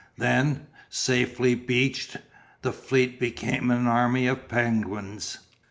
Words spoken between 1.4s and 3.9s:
beached, the fleet became an